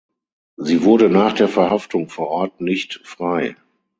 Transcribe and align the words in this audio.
Sie 0.57 0.81
wurde 0.83 1.11
nach 1.11 1.33
der 1.33 1.47
Verhaftung 1.47 2.09
vor 2.09 2.29
Ort 2.29 2.59
nicht 2.59 3.01
frei. 3.03 3.55